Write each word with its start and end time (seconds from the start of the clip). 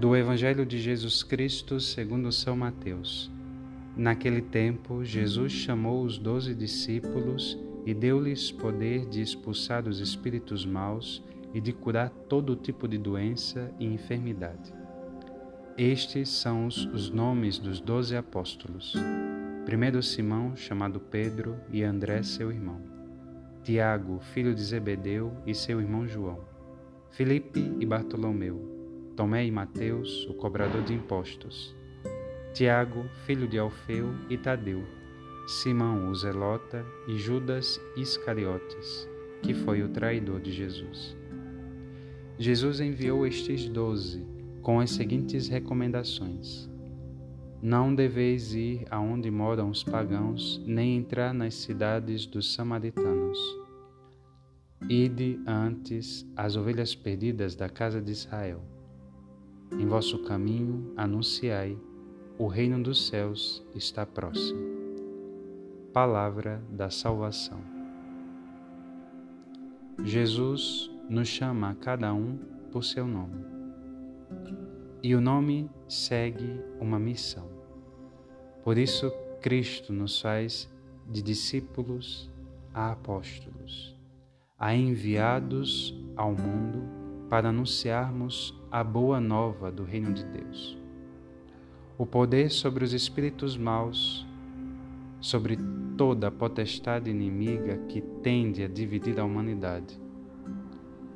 do 0.00 0.16
Evangelho 0.16 0.64
de 0.64 0.78
Jesus 0.78 1.22
Cristo 1.22 1.78
segundo 1.78 2.32
São 2.32 2.56
Mateus. 2.56 3.30
Naquele 3.94 4.40
tempo, 4.40 5.04
Jesus 5.04 5.52
chamou 5.52 6.02
os 6.02 6.16
doze 6.16 6.54
discípulos 6.54 7.58
e 7.84 7.92
deu-lhes 7.92 8.50
poder 8.50 9.04
de 9.04 9.20
expulsar 9.20 9.86
os 9.86 10.00
espíritos 10.00 10.64
maus 10.64 11.22
e 11.52 11.60
de 11.60 11.74
curar 11.74 12.08
todo 12.08 12.56
tipo 12.56 12.88
de 12.88 12.96
doença 12.96 13.70
e 13.78 13.84
enfermidade. 13.84 14.72
Estes 15.76 16.30
são 16.30 16.66
os 16.66 17.10
nomes 17.10 17.58
dos 17.58 17.78
doze 17.78 18.16
apóstolos. 18.16 18.94
Primeiro 19.66 20.02
Simão, 20.02 20.56
chamado 20.56 20.98
Pedro, 20.98 21.56
e 21.70 21.82
André, 21.82 22.22
seu 22.22 22.50
irmão. 22.50 22.80
Tiago, 23.62 24.18
filho 24.32 24.54
de 24.54 24.62
Zebedeu, 24.62 25.30
e 25.46 25.54
seu 25.54 25.78
irmão 25.78 26.08
João. 26.08 26.40
Filipe 27.10 27.76
e 27.78 27.84
Bartolomeu 27.84 28.79
Tomé 29.20 29.44
e 29.44 29.50
Mateus, 29.50 30.26
o 30.30 30.32
cobrador 30.32 30.82
de 30.82 30.94
impostos, 30.94 31.76
Tiago, 32.54 33.04
filho 33.26 33.46
de 33.46 33.58
Alfeu 33.58 34.14
e 34.30 34.38
Tadeu, 34.38 34.82
Simão 35.46 36.08
o 36.08 36.14
Zelota 36.14 36.82
e 37.06 37.18
Judas 37.18 37.78
Iscariotes, 37.98 39.06
que 39.42 39.52
foi 39.52 39.82
o 39.82 39.90
traidor 39.90 40.40
de 40.40 40.50
Jesus. 40.50 41.14
Jesus 42.38 42.80
enviou 42.80 43.26
estes 43.26 43.68
doze 43.68 44.26
com 44.62 44.80
as 44.80 44.88
seguintes 44.92 45.48
recomendações: 45.48 46.66
Não 47.60 47.94
deveis 47.94 48.54
ir 48.54 48.86
aonde 48.90 49.30
moram 49.30 49.68
os 49.68 49.84
pagãos, 49.84 50.62
nem 50.64 50.96
entrar 50.96 51.34
nas 51.34 51.56
cidades 51.56 52.24
dos 52.24 52.54
samaritanos. 52.54 53.38
Ide 54.88 55.38
antes 55.46 56.26
as 56.34 56.56
ovelhas 56.56 56.94
perdidas 56.94 57.54
da 57.54 57.68
casa 57.68 58.00
de 58.00 58.12
Israel. 58.12 58.79
Em 59.72 59.86
vosso 59.86 60.18
caminho 60.24 60.92
anunciai: 60.96 61.78
o 62.38 62.46
reino 62.46 62.82
dos 62.82 63.06
céus 63.06 63.62
está 63.74 64.04
próximo. 64.04 64.60
Palavra 65.92 66.62
da 66.70 66.90
salvação. 66.90 67.60
Jesus 70.02 70.90
nos 71.08 71.28
chama 71.28 71.70
a 71.70 71.74
cada 71.74 72.12
um 72.14 72.38
por 72.72 72.84
seu 72.84 73.06
nome. 73.06 73.44
E 75.02 75.14
o 75.14 75.20
nome 75.20 75.70
segue 75.88 76.60
uma 76.80 76.98
missão. 76.98 77.48
Por 78.62 78.78
isso, 78.78 79.10
Cristo 79.40 79.92
nos 79.92 80.20
faz 80.20 80.70
de 81.08 81.22
discípulos 81.22 82.30
a 82.72 82.92
apóstolos, 82.92 83.96
a 84.58 84.74
enviados 84.74 85.94
ao 86.16 86.32
mundo 86.32 86.99
para 87.30 87.50
anunciarmos 87.50 88.52
a 88.72 88.82
boa 88.82 89.20
nova 89.20 89.70
do 89.70 89.84
Reino 89.84 90.12
de 90.12 90.24
Deus. 90.24 90.76
O 91.96 92.04
poder 92.04 92.50
sobre 92.50 92.82
os 92.82 92.92
espíritos 92.92 93.56
maus, 93.56 94.26
sobre 95.20 95.56
toda 95.96 96.26
a 96.26 96.30
potestade 96.30 97.08
inimiga 97.08 97.76
que 97.88 98.00
tende 98.00 98.64
a 98.64 98.68
dividir 98.68 99.20
a 99.20 99.24
humanidade, 99.24 100.00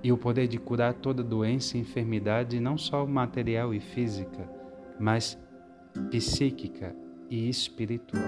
e 0.00 0.12
o 0.12 0.16
poder 0.16 0.46
de 0.46 0.58
curar 0.58 0.94
toda 0.94 1.24
doença 1.24 1.76
e 1.76 1.80
enfermidade, 1.80 2.60
não 2.60 2.78
só 2.78 3.04
material 3.04 3.74
e 3.74 3.80
física, 3.80 4.48
mas 5.00 5.36
psíquica 6.12 6.94
e 7.28 7.48
espiritual. 7.48 8.22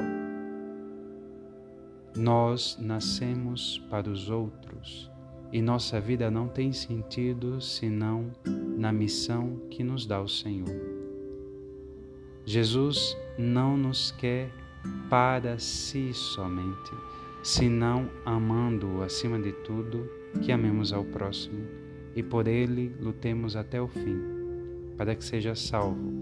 Nós 2.16 2.76
nascemos 2.80 3.78
para 3.88 4.10
os 4.10 4.28
outros 4.28 5.08
e 5.52 5.62
nossa 5.62 6.00
vida 6.00 6.30
não 6.30 6.46
tem 6.46 6.72
sentido 6.72 7.60
senão 7.60 8.30
na 8.76 8.92
missão 8.92 9.60
que 9.70 9.82
nos 9.82 10.04
dá 10.04 10.20
o 10.20 10.28
Senhor. 10.28 10.68
Jesus 12.44 13.16
não 13.38 13.76
nos 13.76 14.10
quer 14.12 14.50
para 15.08 15.58
si 15.58 16.12
somente, 16.12 16.92
senão 17.42 18.10
amando-o 18.24 19.02
acima 19.02 19.38
de 19.38 19.52
tudo, 19.52 20.08
que 20.42 20.52
amemos 20.52 20.92
ao 20.92 21.04
próximo 21.04 21.66
e 22.14 22.22
por 22.22 22.46
ele 22.46 22.94
lutemos 23.00 23.56
até 23.56 23.80
o 23.80 23.88
fim, 23.88 24.20
para 24.96 25.14
que 25.14 25.24
seja 25.24 25.54
salvo 25.54 26.12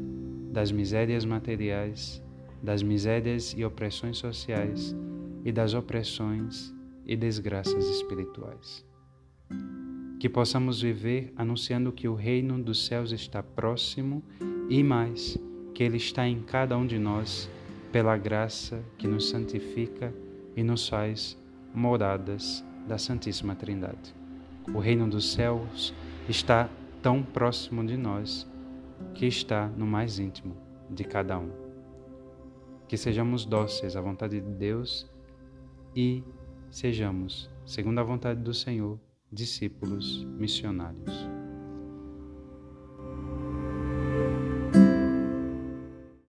das 0.52 0.70
misérias 0.70 1.24
materiais, 1.24 2.22
das 2.62 2.82
misérias 2.82 3.54
e 3.56 3.64
opressões 3.64 4.18
sociais 4.18 4.96
e 5.44 5.52
das 5.52 5.74
opressões 5.74 6.74
e 7.04 7.16
desgraças 7.16 7.88
espirituais 7.88 8.86
que 10.18 10.28
possamos 10.28 10.80
viver 10.80 11.32
anunciando 11.36 11.92
que 11.92 12.08
o 12.08 12.14
reino 12.14 12.62
dos 12.62 12.86
céus 12.86 13.12
está 13.12 13.42
próximo 13.42 14.22
e 14.68 14.82
mais, 14.82 15.38
que 15.74 15.82
ele 15.82 15.98
está 15.98 16.26
em 16.26 16.40
cada 16.40 16.76
um 16.76 16.86
de 16.86 16.98
nós 16.98 17.50
pela 17.92 18.16
graça 18.16 18.82
que 18.98 19.06
nos 19.06 19.28
santifica 19.28 20.12
e 20.56 20.62
nos 20.62 20.88
faz 20.88 21.38
moradas 21.74 22.64
da 22.88 22.98
Santíssima 22.98 23.54
Trindade. 23.54 24.14
O 24.74 24.78
reino 24.78 25.08
dos 25.08 25.32
céus 25.32 25.94
está 26.28 26.68
tão 27.02 27.22
próximo 27.22 27.84
de 27.86 27.96
nós 27.96 28.50
que 29.14 29.26
está 29.26 29.68
no 29.68 29.86
mais 29.86 30.18
íntimo 30.18 30.56
de 30.90 31.04
cada 31.04 31.38
um. 31.38 31.50
Que 32.88 32.96
sejamos 32.96 33.44
dóceis 33.44 33.96
à 33.96 34.00
vontade 34.00 34.40
de 34.40 34.50
Deus 34.50 35.08
e 35.94 36.24
sejamos, 36.70 37.50
segundo 37.64 37.98
a 37.98 38.02
vontade 38.02 38.40
do 38.40 38.54
Senhor, 38.54 38.98
discípulos 39.30 40.26
missionários. 40.38 41.35